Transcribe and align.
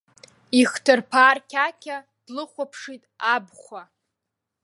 Ихҭырԥа 0.59 1.27
рқьақьа, 1.37 1.97
длыхәаԥшит 2.25 3.03
абхәа. 3.33 3.81